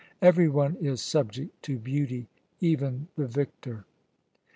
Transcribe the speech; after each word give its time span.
Every 0.19 0.49
one 0.49 0.77
is 0.77 0.99
subject 0.99 1.61
to 1.65 1.77
beauty 1.77 2.27
even 2.59 3.07
the 3.15 3.27
victor." 3.27 3.85